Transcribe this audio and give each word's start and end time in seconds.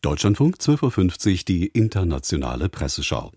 Deutschlandfunk 0.00 0.58
12.50 0.58 1.30
Uhr 1.32 1.38
die 1.48 1.66
internationale 1.66 2.68
Presseschau. 2.68 3.32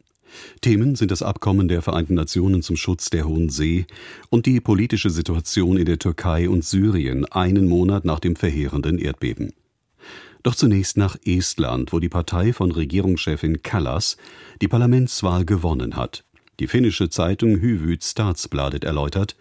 Themen 0.62 0.94
sind 0.94 1.10
das 1.10 1.24
Abkommen 1.24 1.68
der 1.68 1.82
Vereinten 1.82 2.14
Nationen 2.14 2.62
zum 2.62 2.76
Schutz 2.76 3.10
der 3.10 3.28
Hohen 3.28 3.50
See 3.50 3.88
und 4.30 4.46
die 4.46 4.62
politische 4.62 5.10
Situation 5.10 5.76
in 5.76 5.86
der 5.86 5.98
Türkei 5.98 6.48
und 6.48 6.64
Syrien 6.64 7.26
einen 7.26 7.68
Monat 7.68 8.06
nach 8.06 8.20
dem 8.20 8.36
verheerenden 8.36 9.00
Erdbeben. 9.00 9.54
Doch 10.44 10.54
zunächst 10.54 10.98
nach 10.98 11.18
Estland, 11.26 11.94
wo 11.94 12.00
die 12.00 12.10
Partei 12.10 12.54
von 12.54 12.72
Regierungschefin 12.72 13.64
Kallas 13.64 14.18
die 14.62 14.68
Parlamentswahl 14.68 15.46
gewonnen 15.46 15.96
hat. 15.96 16.26
Die 16.60 16.68
finnische 16.68 17.10
Zeitung 17.10 17.60
Hyvyt 17.60 18.04
Staatsbladet 18.04 18.84
erläutert, 18.84 19.36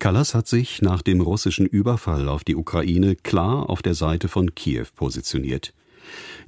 Kallas 0.00 0.34
hat 0.34 0.48
sich 0.48 0.82
nach 0.82 1.02
dem 1.02 1.20
russischen 1.20 1.66
Überfall 1.66 2.28
auf 2.28 2.42
die 2.42 2.56
Ukraine 2.56 3.14
klar 3.14 3.70
auf 3.70 3.80
der 3.80 3.94
Seite 3.94 4.26
von 4.26 4.56
Kiew 4.56 4.86
positioniert. 4.96 5.72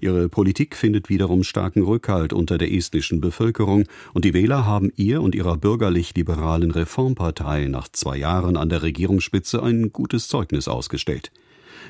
Ihre 0.00 0.28
Politik 0.28 0.76
findet 0.76 1.08
wiederum 1.08 1.42
starken 1.42 1.82
Rückhalt 1.82 2.32
unter 2.32 2.58
der 2.58 2.72
estnischen 2.72 3.20
Bevölkerung, 3.20 3.84
und 4.14 4.24
die 4.24 4.34
Wähler 4.34 4.66
haben 4.66 4.92
ihr 4.96 5.22
und 5.22 5.34
ihrer 5.34 5.56
bürgerlich-liberalen 5.56 6.70
Reformpartei 6.70 7.66
nach 7.66 7.88
zwei 7.88 8.16
Jahren 8.16 8.56
an 8.56 8.68
der 8.68 8.82
Regierungsspitze 8.82 9.62
ein 9.62 9.92
gutes 9.92 10.28
Zeugnis 10.28 10.68
ausgestellt. 10.68 11.30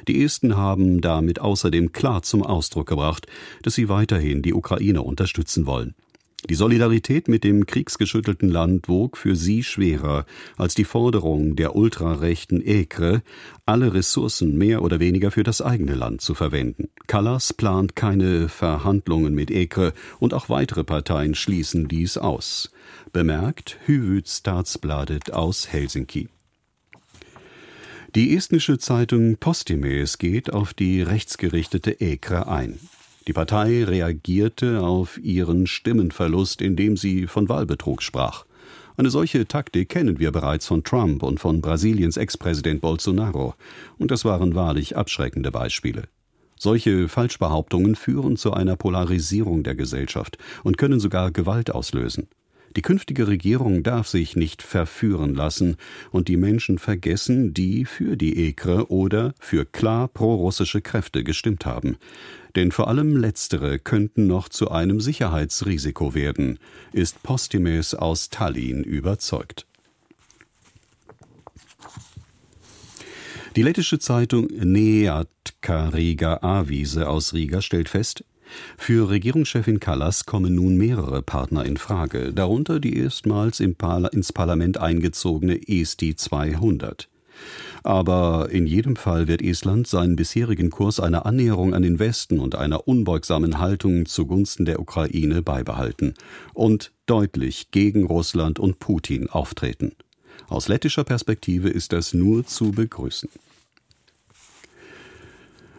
Die 0.09 0.23
Esten 0.23 0.57
haben 0.57 1.01
damit 1.01 1.41
außerdem 1.41 1.93
klar 1.93 2.23
zum 2.23 2.43
Ausdruck 2.43 2.89
gebracht, 2.89 3.27
dass 3.63 3.75
sie 3.75 3.89
weiterhin 3.89 4.43
die 4.43 4.55
Ukraine 4.55 5.03
unterstützen 5.03 5.67
wollen. 5.67 5.95
Die 6.45 6.55
Solidarität 6.55 7.29
mit 7.29 7.45
dem 7.45 7.67
kriegsgeschüttelten 7.67 8.49
Land 8.49 8.89
wog 8.89 9.17
für 9.17 9.35
sie 9.35 9.65
schwerer 9.65 10.27
als 10.57 10.75
die 10.75 10.85
Forderung 10.85 11.57
der 11.57 11.75
ultrarechten 11.75 12.65
Ekre, 12.65 13.23
alle 13.65 13.95
Ressourcen 13.95 14.57
mehr 14.57 14.83
oder 14.83 15.01
weniger 15.01 15.31
für 15.31 15.43
das 15.43 15.61
eigene 15.61 15.95
Land 15.95 16.21
zu 16.21 16.35
verwenden. 16.35 16.89
Kallas 17.09 17.53
plant 17.53 17.97
keine 17.97 18.49
Verhandlungen 18.49 19.35
mit 19.35 19.51
Ekre 19.51 19.93
und 20.21 20.35
auch 20.35 20.49
weitere 20.49 20.85
Parteien 20.85 21.35
schließen 21.35 21.89
dies 21.89 22.17
aus. 22.17 22.71
Bemerkt 23.13 23.79
Hyvyt 23.87 24.29
Staatsbladet 24.29 25.33
aus 25.33 25.73
Helsinki. 25.73 26.29
Die 28.15 28.37
estnische 28.37 28.79
Zeitung 28.79 29.37
Postimees 29.37 30.19
geht 30.19 30.53
auf 30.53 30.75
die 30.75 31.03
rechtsgerichtete 31.03 32.01
Ekre 32.01 32.47
ein. 32.47 32.79
Die 33.27 33.33
Partei 33.33 33.83
reagierte 33.83 34.83
auf 34.83 35.19
ihren 35.19 35.67
Stimmenverlust, 35.67 36.63
indem 36.63 36.97
sie 36.97 37.27
von 37.27 37.49
Wahlbetrug 37.49 38.03
sprach. 38.03 38.45
Eine 38.97 39.11
solche 39.11 39.49
Taktik 39.49 39.89
kennen 39.89 40.21
wir 40.21 40.31
bereits 40.31 40.67
von 40.67 40.85
Trump 40.85 41.25
und 41.25 41.41
von 41.41 41.61
Brasiliens 41.61 42.17
Ex-Präsident 42.17 42.81
Bolsonaro, 42.81 43.55
und 43.99 44.13
das 44.13 44.25
waren 44.25 44.55
wahrlich 44.55 44.97
abschreckende 44.97 45.51
Beispiele. 45.51 46.05
Solche 46.57 47.09
Falschbehauptungen 47.09 47.97
führen 47.97 48.37
zu 48.37 48.53
einer 48.53 48.77
Polarisierung 48.77 49.65
der 49.65 49.75
Gesellschaft 49.75 50.39
und 50.63 50.79
können 50.79 51.01
sogar 51.01 51.33
Gewalt 51.33 51.71
auslösen. 51.71 52.29
Die 52.77 52.83
künftige 52.83 53.27
Regierung 53.27 53.83
darf 53.83 54.07
sich 54.07 54.37
nicht 54.37 54.61
verführen 54.61 55.35
lassen 55.35 55.77
und 56.11 56.29
die 56.29 56.37
Menschen 56.37 56.79
vergessen, 56.79 57.55
die 57.55 57.87
für 57.87 58.19
die 58.19 58.39
Ekre 58.47 58.91
oder 58.91 59.35
für 59.41 59.65
klar 59.65 60.09
prorussische 60.09 60.83
Kräfte 60.83 61.25
gestimmt 61.25 61.65
haben. 61.65 61.97
Denn 62.55 62.73
vor 62.73 62.89
allem 62.89 63.17
letztere 63.17 63.79
könnten 63.79 64.27
noch 64.27 64.51
zu 64.51 64.71
einem 64.71 65.01
Sicherheitsrisiko 65.01 66.15
werden, 66.15 66.59
ist 66.93 67.23
Postimes 67.23 67.95
aus 67.95 68.29
Tallinn 68.29 68.85
überzeugt. 68.85 69.67
Die 73.57 73.63
lettische 73.63 73.99
Zeitung 73.99 74.49
Neatka 74.49 75.89
Riga 75.89 76.41
Avise 76.43 77.09
aus 77.09 77.33
Riga 77.33 77.63
stellt 77.63 77.89
fest, 77.89 78.23
für 78.77 79.09
Regierungschefin 79.09 79.81
Kallas 79.81 80.27
kommen 80.27 80.55
nun 80.55 80.77
mehrere 80.77 81.23
Partner 81.23 81.65
in 81.65 81.77
Frage, 81.77 82.33
darunter 82.33 82.81
die 82.81 82.97
erstmals 82.97 83.61
ins 83.61 84.33
Parlament 84.33 84.79
eingezogene 84.79 85.61
ESTI 85.67 86.17
200. 86.17 87.09
Aber 87.83 88.49
in 88.51 88.67
jedem 88.67 88.97
Fall 88.97 89.29
wird 89.29 89.43
Estland 89.43 89.87
seinen 89.87 90.17
bisherigen 90.17 90.71
Kurs 90.71 90.99
einer 90.99 91.27
Annäherung 91.27 91.75
an 91.75 91.83
den 91.83 91.99
Westen 91.99 92.41
und 92.41 92.55
einer 92.55 92.89
unbeugsamen 92.89 93.59
Haltung 93.59 94.07
zugunsten 94.07 94.65
der 94.65 94.81
Ukraine 94.81 95.43
beibehalten 95.43 96.15
und 96.55 96.93
deutlich 97.07 97.71
gegen 97.71 98.07
Russland 98.07 98.59
und 98.59 98.79
Putin 98.79 99.29
auftreten. 99.29 99.93
Aus 100.49 100.69
lettischer 100.69 101.05
Perspektive 101.05 101.69
ist 101.69 101.93
das 101.93 102.15
nur 102.15 102.47
zu 102.47 102.73
begrüßen. 102.73 103.29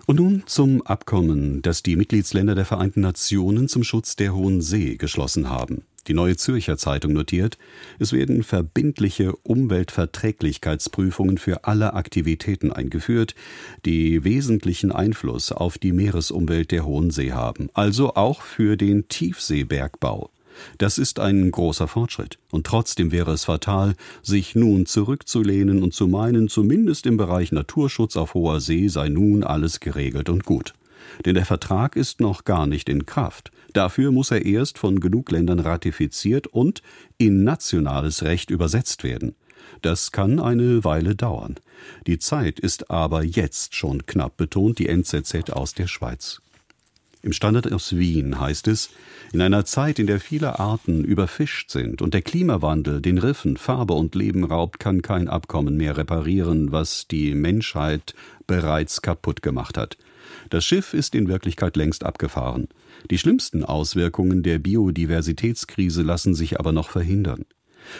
Und 0.07 0.19
nun 0.21 0.43
zum 0.45 0.81
Abkommen, 0.83 1.61
das 1.61 1.83
die 1.83 1.97
Mitgliedsländer 1.97 2.55
der 2.55 2.63
Vereinten 2.63 3.01
Nationen 3.01 3.67
zum 3.67 3.83
Schutz 3.83 4.15
der 4.15 4.33
Hohen 4.33 4.61
See 4.61 4.95
geschlossen 4.95 5.49
haben. 5.49 5.83
Die 6.07 6.13
Neue 6.13 6.37
Zürcher 6.37 6.77
Zeitung 6.77 7.11
notiert, 7.11 7.57
es 7.99 8.13
werden 8.13 8.43
verbindliche 8.43 9.35
Umweltverträglichkeitsprüfungen 9.35 11.37
für 11.37 11.65
alle 11.65 11.93
Aktivitäten 11.93 12.71
eingeführt, 12.71 13.35
die 13.85 14.23
wesentlichen 14.23 14.93
Einfluss 14.93 15.51
auf 15.51 15.77
die 15.77 15.91
Meeresumwelt 15.91 16.71
der 16.71 16.85
Hohen 16.85 17.11
See 17.11 17.33
haben, 17.33 17.69
also 17.73 18.15
auch 18.15 18.43
für 18.43 18.77
den 18.77 19.09
Tiefseebergbau. 19.09 20.29
Das 20.77 20.97
ist 20.97 21.19
ein 21.19 21.51
großer 21.51 21.87
Fortschritt. 21.87 22.37
Und 22.51 22.65
trotzdem 22.65 23.11
wäre 23.11 23.31
es 23.31 23.45
fatal, 23.45 23.95
sich 24.21 24.55
nun 24.55 24.85
zurückzulehnen 24.85 25.83
und 25.83 25.93
zu 25.93 26.07
meinen, 26.07 26.49
zumindest 26.49 27.05
im 27.05 27.17
Bereich 27.17 27.51
Naturschutz 27.51 28.17
auf 28.17 28.33
hoher 28.33 28.59
See 28.59 28.87
sei 28.87 29.09
nun 29.09 29.43
alles 29.43 29.79
geregelt 29.79 30.29
und 30.29 30.45
gut. 30.45 30.73
Denn 31.25 31.35
der 31.35 31.45
Vertrag 31.45 31.95
ist 31.95 32.19
noch 32.19 32.43
gar 32.43 32.67
nicht 32.67 32.89
in 32.89 33.05
Kraft. 33.05 33.51
Dafür 33.73 34.11
muss 34.11 34.31
er 34.31 34.45
erst 34.45 34.77
von 34.77 34.99
genug 34.99 35.31
Ländern 35.31 35.59
ratifiziert 35.59 36.47
und 36.47 36.81
in 37.17 37.43
nationales 37.43 38.23
Recht 38.23 38.49
übersetzt 38.49 39.03
werden. 39.03 39.35
Das 39.81 40.11
kann 40.11 40.39
eine 40.39 40.83
Weile 40.83 41.15
dauern. 41.15 41.55
Die 42.07 42.19
Zeit 42.19 42.59
ist 42.59 42.89
aber 42.89 43.23
jetzt 43.23 43.75
schon 43.75 44.05
knapp, 44.05 44.37
betont 44.37 44.79
die 44.79 44.87
NZZ 44.87 45.51
aus 45.51 45.73
der 45.73 45.87
Schweiz. 45.87 46.41
Im 47.27 47.33
Standard 47.33 47.69
aus 47.73 47.97
Wien 47.97 48.39
heißt 48.39 48.69
es, 48.69 48.89
in 49.33 49.41
einer 49.41 49.65
Zeit, 49.65 49.99
in 49.99 50.07
der 50.07 50.21
viele 50.21 50.59
Arten 50.59 51.03
überfischt 51.03 51.69
sind 51.69 52.01
und 52.01 52.13
der 52.13 52.21
Klimawandel 52.21 53.01
den 53.01 53.17
Riffen 53.17 53.57
Farbe 53.57 53.95
und 53.95 54.15
Leben 54.15 54.45
raubt, 54.45 54.79
kann 54.79 55.01
kein 55.01 55.27
Abkommen 55.27 55.75
mehr 55.75 55.97
reparieren, 55.97 56.71
was 56.71 57.05
die 57.05 57.35
Menschheit 57.35 58.15
bereits 58.47 59.01
kaputt 59.01 59.41
gemacht 59.41 59.77
hat. 59.77 59.97
Das 60.49 60.63
Schiff 60.63 60.93
ist 60.93 61.15
in 61.15 61.27
Wirklichkeit 61.27 61.75
längst 61.75 62.05
abgefahren. 62.05 62.69
Die 63.11 63.17
schlimmsten 63.17 63.65
Auswirkungen 63.65 64.41
der 64.41 64.59
Biodiversitätskrise 64.59 66.03
lassen 66.03 66.33
sich 66.33 66.61
aber 66.61 66.71
noch 66.71 66.89
verhindern. 66.89 67.43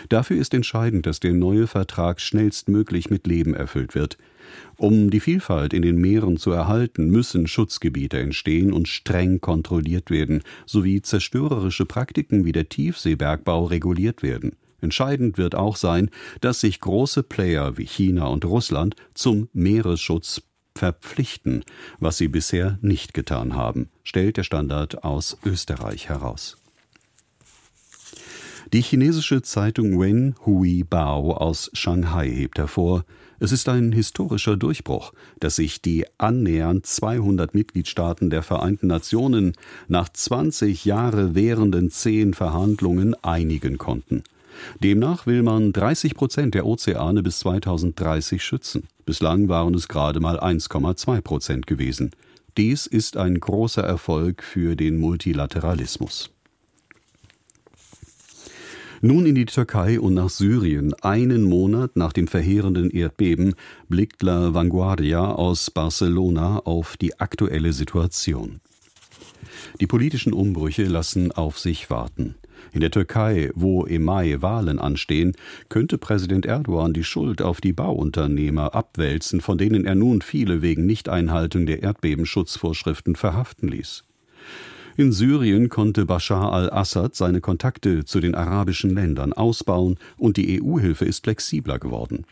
Dafür 0.07 0.37
ist 0.37 0.53
entscheidend, 0.53 1.05
dass 1.05 1.19
der 1.19 1.33
neue 1.33 1.67
Vertrag 1.67 2.21
schnellstmöglich 2.21 3.09
mit 3.09 3.27
Leben 3.27 3.53
erfüllt 3.53 3.93
wird. 3.93 4.17
Um 4.77 5.09
die 5.09 5.19
Vielfalt 5.19 5.73
in 5.73 5.81
den 5.81 5.97
Meeren 5.97 6.37
zu 6.37 6.51
erhalten, 6.51 7.09
müssen 7.09 7.47
Schutzgebiete 7.47 8.19
entstehen 8.19 8.73
und 8.73 8.87
streng 8.87 9.41
kontrolliert 9.41 10.11
werden, 10.11 10.43
sowie 10.65 11.01
zerstörerische 11.01 11.85
Praktiken 11.85 12.45
wie 12.45 12.51
der 12.51 12.69
Tiefseebergbau 12.69 13.65
reguliert 13.65 14.23
werden. 14.23 14.55
Entscheidend 14.79 15.37
wird 15.37 15.55
auch 15.55 15.75
sein, 15.75 16.09
dass 16.41 16.61
sich 16.61 16.79
große 16.79 17.23
Player 17.23 17.77
wie 17.77 17.85
China 17.85 18.27
und 18.27 18.45
Russland 18.45 18.95
zum 19.13 19.49
Meeresschutz 19.53 20.43
verpflichten, 20.75 21.63
was 21.99 22.17
sie 22.17 22.27
bisher 22.27 22.77
nicht 22.81 23.13
getan 23.13 23.55
haben, 23.55 23.89
stellt 24.03 24.37
der 24.37 24.43
Standard 24.43 25.03
aus 25.03 25.37
Österreich 25.43 26.09
heraus. 26.09 26.57
Die 28.73 28.81
chinesische 28.81 29.41
Zeitung 29.41 29.99
Wen 29.99 30.35
Hui 30.45 30.83
Bao 30.83 31.31
aus 31.31 31.71
Shanghai 31.73 32.29
hebt 32.29 32.57
hervor, 32.57 33.05
es 33.39 33.51
ist 33.51 33.69
ein 33.69 33.91
historischer 33.91 34.57
Durchbruch, 34.57 35.13
dass 35.39 35.57
sich 35.57 35.81
die 35.81 36.05
annähernd 36.17 36.85
200 36.85 37.53
Mitgliedstaaten 37.53 38.29
der 38.29 38.41
Vereinten 38.43 38.87
Nationen 38.87 39.53
nach 39.87 40.09
20 40.09 40.85
Jahre 40.85 41.35
währenden 41.35 41.91
zehn 41.91 42.33
Verhandlungen 42.33 43.15
einigen 43.23 43.77
konnten. 43.77 44.23
Demnach 44.81 45.27
will 45.27 45.43
man 45.43 45.71
30 45.71 46.15
Prozent 46.15 46.55
der 46.55 46.65
Ozeane 46.65 47.21
bis 47.21 47.39
2030 47.39 48.43
schützen. 48.43 48.87
Bislang 49.05 49.49
waren 49.49 49.75
es 49.75 49.87
gerade 49.87 50.19
mal 50.19 50.39
1,2 50.39 51.21
Prozent 51.21 51.67
gewesen. 51.67 52.11
Dies 52.57 52.87
ist 52.87 53.17
ein 53.17 53.39
großer 53.39 53.83
Erfolg 53.83 54.41
für 54.41 54.75
den 54.75 54.97
Multilateralismus. 54.97 56.31
Nun 59.01 59.27
in 59.27 59.35
die 59.35 59.45
Türkei 59.45 59.99
und 59.99 60.15
nach 60.15 60.29
Syrien. 60.29 60.95
Einen 60.95 61.43
Monat 61.43 61.95
nach 61.95 62.13
dem 62.13 62.27
verheerenden 62.27 62.89
Erdbeben 62.89 63.53
blickt 63.89 64.23
La 64.23 64.55
Vanguardia 64.55 65.33
aus 65.33 65.69
Barcelona 65.69 66.59
auf 66.59 66.97
die 66.97 67.19
aktuelle 67.19 67.73
Situation. 67.73 68.59
Die 69.79 69.85
politischen 69.85 70.33
Umbrüche 70.33 70.85
lassen 70.85 71.31
auf 71.31 71.59
sich 71.59 71.91
warten. 71.91 72.35
In 72.73 72.81
der 72.81 72.89
Türkei, 72.89 73.51
wo 73.53 73.85
im 73.85 74.03
Mai 74.03 74.41
Wahlen 74.41 74.79
anstehen, 74.79 75.33
könnte 75.69 75.99
Präsident 75.99 76.47
Erdogan 76.47 76.93
die 76.93 77.03
Schuld 77.03 77.43
auf 77.43 77.61
die 77.61 77.73
Bauunternehmer 77.73 78.73
abwälzen, 78.73 79.41
von 79.41 79.59
denen 79.59 79.85
er 79.85 79.95
nun 79.95 80.23
viele 80.23 80.63
wegen 80.63 80.87
Nichteinhaltung 80.87 81.67
der 81.67 81.83
Erdbebenschutzvorschriften 81.83 83.15
verhaften 83.15 83.67
ließ. 83.67 84.05
In 84.99 85.11
Syrien 85.11 85.69
konnte 85.69 86.07
Bashar 86.07 86.51
al-Assad 86.51 87.13
seine 87.13 87.39
Kontakte 87.39 88.03
zu 88.03 88.19
den 88.19 88.33
arabischen 88.33 88.95
Ländern 88.95 89.31
ausbauen 89.31 89.99
und 90.17 90.37
die 90.37 90.59
EU-Hilfe 90.59 91.05
ist 91.05 91.23
flexibler 91.23 91.77
geworden. 91.77 92.25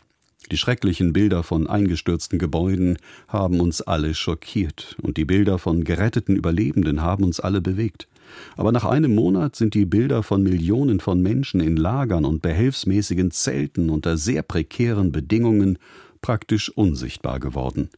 Die 0.50 0.56
schrecklichen 0.56 1.12
Bilder 1.12 1.44
von 1.44 1.68
eingestürzten 1.68 2.40
Gebäuden 2.40 2.98
haben 3.28 3.60
uns 3.60 3.82
alle 3.82 4.14
schockiert 4.14 4.96
und 5.00 5.16
die 5.16 5.24
Bilder 5.24 5.60
von 5.60 5.84
geretteten 5.84 6.34
Überlebenden 6.34 7.02
haben 7.02 7.22
uns 7.22 7.38
alle 7.38 7.60
bewegt. 7.60 8.08
Aber 8.56 8.72
nach 8.72 8.84
einem 8.84 9.14
Monat 9.14 9.54
sind 9.54 9.74
die 9.74 9.86
Bilder 9.86 10.24
von 10.24 10.42
Millionen 10.42 10.98
von 10.98 11.22
Menschen 11.22 11.60
in 11.60 11.76
Lagern 11.76 12.24
und 12.24 12.42
behelfsmäßigen 12.42 13.30
Zelten 13.30 13.90
unter 13.90 14.16
sehr 14.16 14.42
prekären 14.42 15.12
Bedingungen 15.12 15.78
praktisch 16.20 16.68
unsichtbar 16.68 17.38
geworden. 17.38 17.90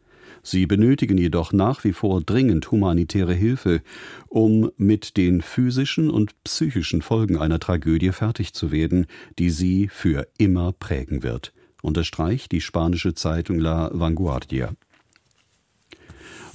Sie 0.49 0.67
benötigen 0.67 1.19
jedoch 1.19 1.53
nach 1.53 1.85
wie 1.85 1.93
vor 1.93 2.23
dringend 2.23 2.71
humanitäre 2.71 3.35
Hilfe, 3.35 3.83
um 4.29 4.71
mit 4.77 5.17
den 5.17 5.43
physischen 5.43 6.11
und 6.11 6.43
psychischen 6.45 7.03
Folgen 7.03 7.39
einer 7.39 7.61
Tragödie 7.61 8.13
fertig 8.13 8.53
zu 8.55 8.73
werden, 8.73 9.07
die 9.39 9.51
sie 9.51 9.89
für 9.89 10.27
immer 10.39 10.73
prägen 10.73 11.23
wird 11.23 11.53
unterstreicht 11.83 12.53
die 12.53 12.61
spanische 12.61 13.15
Zeitung 13.15 13.59
La 13.59 13.91
Vanguardia. 13.93 14.73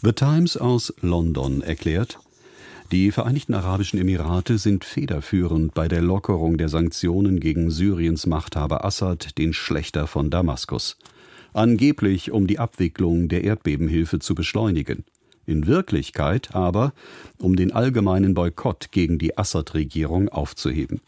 The 0.01 0.11
Times 0.11 0.57
aus 0.57 0.93
London 1.01 1.61
erklärt, 1.61 2.19
die 2.91 3.11
Vereinigten 3.11 3.53
Arabischen 3.53 3.99
Emirate 3.99 4.57
sind 4.57 4.83
federführend 4.83 5.73
bei 5.73 5.87
der 5.87 6.01
Lockerung 6.01 6.57
der 6.57 6.69
Sanktionen 6.69 7.39
gegen 7.39 7.71
Syriens 7.71 8.27
Machthaber 8.27 8.85
Assad, 8.85 9.37
den 9.37 9.53
Schlechter 9.53 10.05
von 10.05 10.29
Damaskus. 10.29 10.97
Angeblich 11.53 12.31
um 12.31 12.47
die 12.47 12.59
Abwicklung 12.59 13.29
der 13.29 13.43
Erdbebenhilfe 13.43 14.19
zu 14.19 14.35
beschleunigen. 14.35 15.05
In 15.45 15.67
Wirklichkeit 15.67 16.55
aber 16.55 16.93
um 17.37 17.55
den 17.55 17.71
allgemeinen 17.71 18.33
Boykott 18.33 18.91
gegen 18.91 19.19
die 19.19 19.37
Assad-Regierung 19.37 20.29
aufzuheben. 20.29 21.01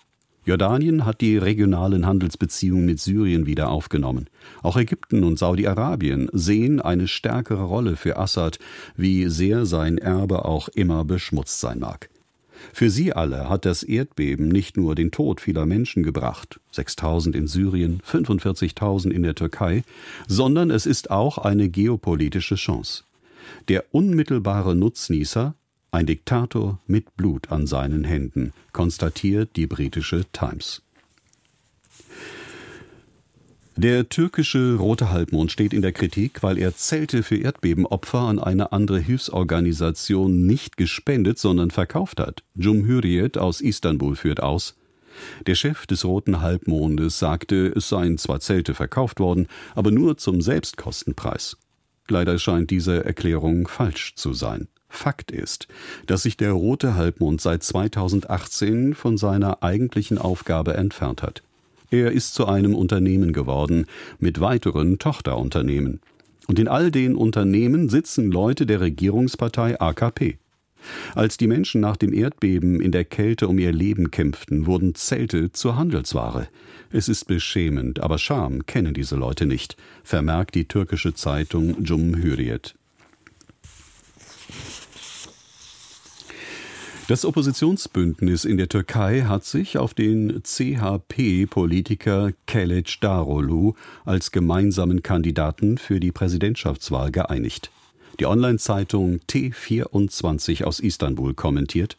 Jordanien 0.45 1.05
hat 1.05 1.21
die 1.21 1.37
regionalen 1.37 2.05
Handelsbeziehungen 2.05 2.85
mit 2.85 2.99
Syrien 2.99 3.47
wieder 3.47 3.69
aufgenommen. 3.69 4.29
Auch 4.61 4.77
Ägypten 4.77 5.23
und 5.23 5.39
Saudi-Arabien 5.39 6.29
sehen 6.33 6.79
eine 6.79 7.07
stärkere 7.07 7.63
Rolle 7.63 7.95
für 7.95 8.17
Assad, 8.17 8.59
wie 8.95 9.27
sehr 9.27 9.65
sein 9.65 9.97
Erbe 9.97 10.45
auch 10.45 10.67
immer 10.67 11.03
beschmutzt 11.03 11.59
sein 11.59 11.79
mag. 11.79 12.09
Für 12.73 12.89
sie 12.89 13.13
alle 13.13 13.49
hat 13.49 13.65
das 13.65 13.83
Erdbeben 13.83 14.47
nicht 14.47 14.77
nur 14.77 14.95
den 14.95 15.11
Tod 15.11 15.41
vieler 15.41 15.65
Menschen 15.65 16.03
gebracht, 16.03 16.59
6000 16.71 17.35
in 17.35 17.47
Syrien, 17.47 18.01
45.000 18.09 19.11
in 19.11 19.23
der 19.23 19.35
Türkei, 19.35 19.83
sondern 20.27 20.71
es 20.71 20.85
ist 20.85 21.11
auch 21.11 21.37
eine 21.37 21.69
geopolitische 21.69 22.55
Chance. 22.55 23.03
Der 23.67 23.85
unmittelbare 23.91 24.75
Nutznießer 24.75 25.55
ein 25.95 26.05
Diktator 26.05 26.79
mit 26.87 27.15
Blut 27.15 27.51
an 27.51 27.67
seinen 27.67 28.03
Händen, 28.03 28.51
konstatiert 28.73 29.55
die 29.55 29.65
britische 29.65 30.25
Times. 30.33 30.81
Der 33.77 34.07
türkische 34.07 34.75
Rote 34.75 35.11
Halbmond 35.11 35.51
steht 35.51 35.73
in 35.73 35.81
der 35.81 35.91
Kritik, 35.91 36.43
weil 36.43 36.57
er 36.57 36.77
Zelte 36.77 37.23
für 37.23 37.35
Erdbebenopfer 37.35 38.19
an 38.19 38.39
eine 38.39 38.71
andere 38.71 38.99
Hilfsorganisation 38.99 40.45
nicht 40.45 40.77
gespendet, 40.77 41.39
sondern 41.39 41.71
verkauft 41.71 42.21
hat. 42.21 42.41
Cumhuriyet 42.57 43.37
aus 43.37 43.59
Istanbul 43.59 44.15
führt 44.15 44.41
aus. 44.41 44.75
Der 45.45 45.55
Chef 45.55 45.87
des 45.87 46.05
Roten 46.05 46.39
Halbmondes 46.39 47.19
sagte, 47.19 47.67
es 47.75 47.89
seien 47.89 48.17
zwar 48.17 48.39
Zelte 48.39 48.75
verkauft 48.75 49.19
worden, 49.19 49.47
aber 49.75 49.91
nur 49.91 50.15
zum 50.15 50.39
Selbstkostenpreis. 50.39 51.57
Leider 52.07 52.39
scheint 52.39 52.71
diese 52.71 53.03
Erklärung 53.03 53.67
falsch 53.67 54.15
zu 54.15 54.33
sein. 54.33 54.69
Fakt 54.87 55.31
ist, 55.31 55.67
dass 56.05 56.23
sich 56.23 56.37
der 56.37 56.53
Rote 56.53 56.95
Halbmond 56.95 57.41
seit 57.41 57.61
2018 57.63 58.93
von 58.93 59.17
seiner 59.17 59.63
eigentlichen 59.63 60.17
Aufgabe 60.17 60.75
entfernt 60.75 61.21
hat. 61.21 61.43
Er 61.95 62.11
ist 62.11 62.33
zu 62.33 62.45
einem 62.45 62.75
Unternehmen 62.75 63.31
geworden 63.31 63.85
mit 64.19 64.41
weiteren 64.41 64.99
Tochterunternehmen. 64.99 66.01
Und 66.45 66.59
in 66.59 66.67
all 66.67 66.91
den 66.91 67.15
Unternehmen 67.15 67.87
sitzen 67.87 68.33
Leute 68.33 68.65
der 68.65 68.81
Regierungspartei 68.81 69.79
AKP. 69.79 70.37
Als 71.15 71.37
die 71.37 71.47
Menschen 71.47 71.79
nach 71.79 71.95
dem 71.95 72.11
Erdbeben 72.11 72.81
in 72.81 72.91
der 72.91 73.05
Kälte 73.05 73.47
um 73.47 73.57
ihr 73.59 73.71
Leben 73.71 74.11
kämpften, 74.11 74.65
wurden 74.65 74.93
Zelte 74.93 75.53
zur 75.53 75.77
Handelsware. 75.77 76.49
Es 76.91 77.07
ist 77.07 77.27
beschämend, 77.27 78.01
aber 78.01 78.17
Scham 78.17 78.65
kennen 78.65 78.93
diese 78.93 79.15
Leute 79.15 79.45
nicht, 79.45 79.77
vermerkt 80.03 80.53
die 80.53 80.67
türkische 80.67 81.13
Zeitung 81.13 81.85
Cumhuriyet. 81.85 82.75
Das 87.07 87.23
Oppositionsbündnis 87.23 88.45
in 88.45 88.57
der 88.57 88.67
Türkei 88.67 89.21
hat 89.21 89.45
sich 89.45 89.77
auf 89.77 89.93
den 89.93 90.41
CHP-Politiker 90.41 92.31
Keleç 92.47 92.99
Darolu 92.99 93.73
als 94.05 94.31
gemeinsamen 94.31 95.03
Kandidaten 95.03 95.77
für 95.77 95.99
die 95.99 96.11
Präsidentschaftswahl 96.11 97.11
geeinigt. 97.11 97.69
Die 98.19 98.25
Online-Zeitung 98.25 99.19
T24 99.29 100.63
aus 100.63 100.79
Istanbul 100.79 101.35
kommentiert 101.35 101.95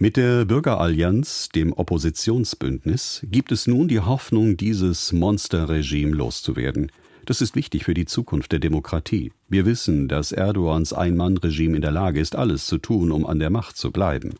mit 0.00 0.16
der 0.16 0.44
Bürgerallianz, 0.44 1.48
dem 1.48 1.72
Oppositionsbündnis, 1.72 3.26
gibt 3.28 3.50
es 3.50 3.66
nun 3.66 3.88
die 3.88 3.98
Hoffnung, 3.98 4.56
dieses 4.56 5.12
Monsterregime 5.12 6.14
loszuwerden. 6.14 6.92
Das 7.28 7.42
ist 7.42 7.56
wichtig 7.56 7.84
für 7.84 7.92
die 7.92 8.06
Zukunft 8.06 8.52
der 8.52 8.58
Demokratie. 8.58 9.32
Wir 9.50 9.66
wissen, 9.66 10.08
dass 10.08 10.32
Erdogans 10.32 10.94
Ein-Mann-Regime 10.94 11.76
in 11.76 11.82
der 11.82 11.90
Lage 11.90 12.20
ist, 12.20 12.34
alles 12.34 12.64
zu 12.64 12.78
tun, 12.78 13.12
um 13.12 13.26
an 13.26 13.38
der 13.38 13.50
Macht 13.50 13.76
zu 13.76 13.92
bleiben. 13.92 14.36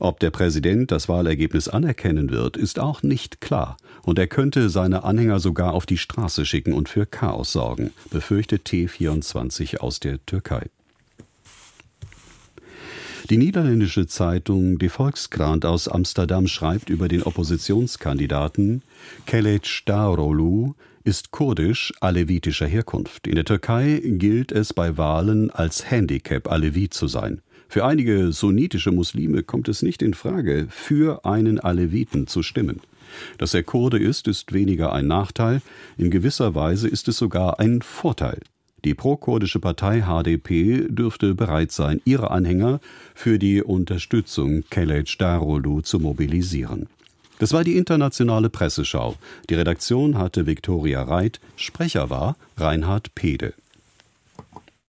Ob 0.00 0.20
der 0.20 0.30
Präsident 0.30 0.90
das 0.90 1.08
Wahlergebnis 1.08 1.66
anerkennen 1.66 2.28
wird, 2.28 2.58
ist 2.58 2.78
auch 2.78 3.02
nicht 3.02 3.40
klar, 3.40 3.78
und 4.02 4.18
er 4.18 4.26
könnte 4.26 4.68
seine 4.68 5.04
Anhänger 5.04 5.40
sogar 5.40 5.72
auf 5.72 5.86
die 5.86 5.96
Straße 5.96 6.44
schicken 6.44 6.74
und 6.74 6.90
für 6.90 7.06
Chaos 7.06 7.52
sorgen, 7.52 7.90
befürchtet 8.10 8.68
T24 8.68 9.78
aus 9.78 9.98
der 9.98 10.22
Türkei. 10.26 10.68
Die 13.30 13.38
niederländische 13.38 14.06
Zeitung 14.06 14.76
De 14.76 14.90
Volkskrant 14.90 15.64
aus 15.64 15.88
Amsterdam 15.88 16.48
schreibt 16.48 16.90
über 16.90 17.08
den 17.08 17.22
Oppositionskandidaten 17.22 18.82
Keleç 19.24 19.84
Darolu, 19.86 20.74
ist 21.04 21.30
kurdisch 21.30 21.92
alevitischer 22.00 22.66
Herkunft. 22.66 23.26
In 23.26 23.34
der 23.34 23.44
Türkei 23.44 24.00
gilt 24.02 24.50
es 24.52 24.72
bei 24.72 24.96
Wahlen 24.96 25.50
als 25.50 25.90
Handicap, 25.90 26.50
Alevit 26.50 26.94
zu 26.94 27.06
sein. 27.08 27.42
Für 27.68 27.84
einige 27.84 28.32
sunnitische 28.32 28.90
Muslime 28.90 29.42
kommt 29.42 29.68
es 29.68 29.82
nicht 29.82 30.00
in 30.00 30.14
Frage, 30.14 30.66
für 30.70 31.26
einen 31.26 31.60
Aleviten 31.60 32.26
zu 32.26 32.42
stimmen. 32.42 32.80
Dass 33.36 33.52
er 33.52 33.62
Kurde 33.62 33.98
ist, 33.98 34.28
ist 34.28 34.54
weniger 34.54 34.94
ein 34.94 35.06
Nachteil, 35.06 35.60
in 35.98 36.10
gewisser 36.10 36.54
Weise 36.54 36.88
ist 36.88 37.06
es 37.06 37.18
sogar 37.18 37.60
ein 37.60 37.82
Vorteil. 37.82 38.40
Die 38.84 38.94
prokurdische 38.94 39.60
Partei 39.60 40.02
HDP 40.02 40.86
dürfte 40.88 41.34
bereit 41.34 41.72
sein, 41.72 42.00
ihre 42.04 42.30
Anhänger 42.30 42.80
für 43.14 43.38
die 43.38 43.62
Unterstützung 43.62 44.64
Keleç 44.70 45.18
Darolu 45.18 45.80
zu 45.80 46.00
mobilisieren. 46.00 46.86
Das 47.38 47.52
war 47.52 47.64
die 47.64 47.76
internationale 47.76 48.48
Presseschau. 48.48 49.16
Die 49.50 49.54
Redaktion 49.54 50.18
hatte 50.18 50.46
Viktoria 50.46 51.02
Reit, 51.02 51.40
Sprecher 51.56 52.10
war 52.10 52.36
Reinhard 52.56 53.14
Pede. 53.14 53.54